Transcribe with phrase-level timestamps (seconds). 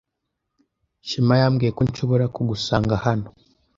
[1.07, 3.27] Shema yambwiye ko nshobora kugusanga hano.